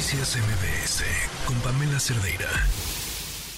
[0.00, 1.04] Noticias MBS
[1.46, 2.48] con Pamela Cerdeira.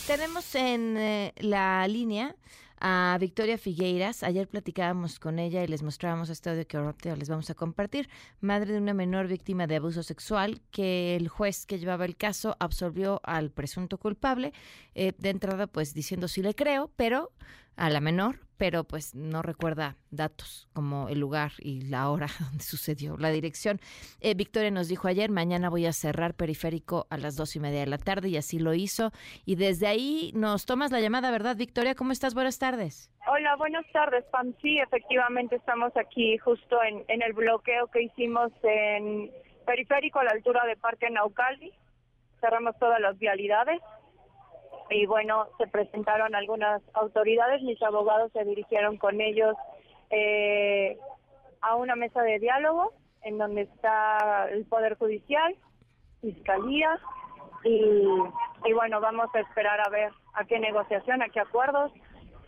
[0.08, 2.34] Tenemos en eh, la línea
[2.81, 4.25] a Victoria Figueiras.
[4.25, 8.09] Ayer platicábamos con ella y les mostrábamos este audio que ahora les vamos a compartir.
[8.41, 12.57] Madre de una menor víctima de abuso sexual que el juez que llevaba el caso
[12.59, 14.53] absolvió al presunto culpable.
[14.97, 17.31] Eh, de entrada, pues diciendo sí le creo, pero
[17.77, 22.62] a la menor, pero pues no recuerda datos como el lugar y la hora donde
[22.62, 23.80] sucedió, la dirección.
[24.21, 27.80] Eh, Victoria nos dijo ayer, mañana voy a cerrar periférico a las dos y media
[27.80, 29.11] de la tarde y así lo hizo.
[29.44, 31.94] Y desde ahí nos tomas la llamada, ¿verdad, Victoria?
[31.94, 32.34] ¿Cómo estás?
[32.34, 33.10] Buenas tardes.
[33.27, 34.55] Hola, buenas tardes, Pam.
[34.60, 39.30] Sí, efectivamente estamos aquí justo en, en el bloqueo que hicimos en
[39.64, 41.72] periférico a la altura de Parque Naucaldi.
[42.41, 43.80] Cerramos todas las vialidades
[44.91, 49.56] y bueno, se presentaron algunas autoridades, mis abogados se dirigieron con ellos
[50.10, 50.98] eh,
[51.60, 55.55] a una mesa de diálogo en donde está el Poder Judicial,
[56.20, 56.98] Fiscalía
[57.64, 58.05] y,
[58.64, 61.92] y bueno, vamos a esperar a ver a qué negociación, a qué acuerdos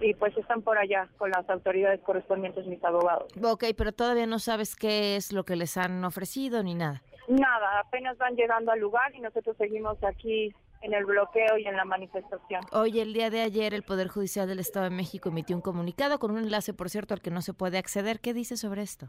[0.01, 3.33] y pues están por allá con las autoridades correspondientes mis abogados.
[3.43, 7.03] Ok, pero todavía no sabes qué es lo que les han ofrecido ni nada.
[7.29, 10.53] Nada, apenas van llegando al lugar y nosotros seguimos aquí
[10.85, 12.63] en el bloqueo y en la manifestación.
[12.71, 16.19] Hoy, el día de ayer, el Poder Judicial del Estado de México emitió un comunicado
[16.19, 18.21] con un enlace, por cierto, al que no se puede acceder.
[18.21, 19.09] ¿Qué dice sobre esto?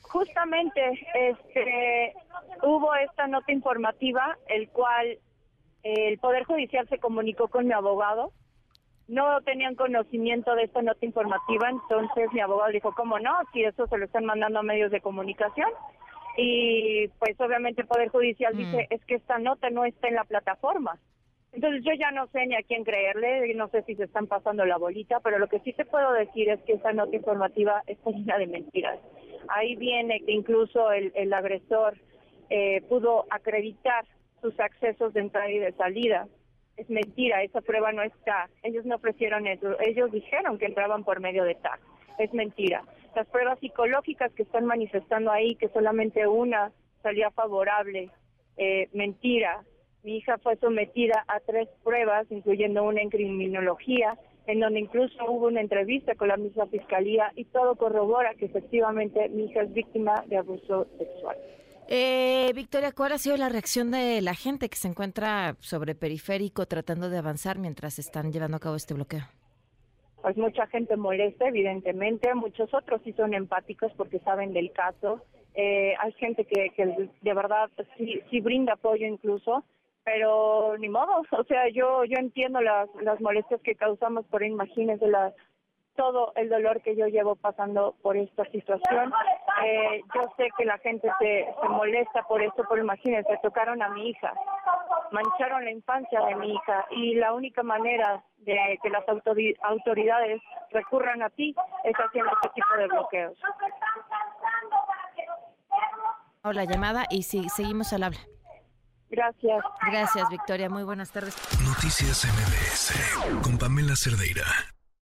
[0.00, 0.80] Justamente,
[1.14, 2.14] este,
[2.62, 5.18] hubo esta nota informativa, el cual
[5.82, 8.32] el Poder Judicial se comunicó con mi abogado.
[9.06, 13.32] No tenían conocimiento de esta nota informativa, entonces mi abogado dijo, ¿cómo no?
[13.52, 15.68] Si eso se lo están mandando a medios de comunicación
[16.42, 18.94] y pues obviamente el Poder Judicial dice mm.
[18.94, 20.98] es que esta nota no está en la plataforma.
[21.52, 24.64] Entonces yo ya no sé ni a quién creerle, no sé si se están pasando
[24.64, 28.10] la bolita, pero lo que sí te puedo decir es que esa nota informativa está
[28.10, 28.98] llena de mentiras.
[29.48, 31.98] Ahí viene que incluso el, el agresor
[32.48, 34.06] eh, pudo acreditar
[34.40, 36.26] sus accesos de entrada y de salida.
[36.78, 38.48] Es mentira, esa prueba no está.
[38.62, 41.80] Ellos no ofrecieron eso, ellos dijeron que entraban por medio de TAC.
[42.18, 42.82] Es mentira.
[43.14, 46.72] Las pruebas psicológicas que están manifestando ahí, que solamente una
[47.02, 48.10] salía favorable,
[48.56, 49.64] eh, mentira
[50.02, 55.48] mi hija fue sometida a tres pruebas, incluyendo una en criminología, en donde incluso hubo
[55.48, 60.24] una entrevista con la misma fiscalía y todo corrobora que efectivamente mi hija es víctima
[60.26, 61.36] de abuso sexual.
[61.88, 66.66] Eh, Victoria, ¿cuál ha sido la reacción de la gente que se encuentra sobre periférico
[66.66, 69.24] tratando de avanzar mientras están llevando a cabo este bloqueo?
[70.22, 75.22] Pues mucha gente molesta, evidentemente, muchos otros sí son empáticos porque saben del caso.
[75.54, 76.70] Eh, hay gente que,
[77.20, 79.64] de verdad sí brinda apoyo incluso,
[80.04, 85.06] pero ni modo, o sea, yo yo entiendo las, las molestias que causamos, por imagínense
[85.06, 85.32] la,
[85.96, 89.12] todo el dolor que yo llevo pasando por esta situación.
[89.64, 93.90] Eh, yo sé que la gente se, se molesta por esto, por imagínense, tocaron a
[93.90, 94.32] mi hija,
[95.12, 99.04] mancharon la infancia de mi hija y la única manera de que las
[99.62, 100.40] autoridades
[100.70, 101.54] recurran a ti
[101.84, 103.38] es haciendo este tipo de bloqueos.
[106.42, 108.20] Hola, llamada y si, seguimos al habla.
[109.10, 109.62] Gracias.
[109.90, 110.70] Gracias, Victoria.
[110.70, 111.36] Muy buenas tardes.
[111.66, 114.44] Noticias MBS con Pamela Cerdeira.